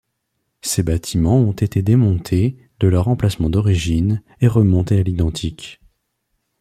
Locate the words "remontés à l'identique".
4.47-5.79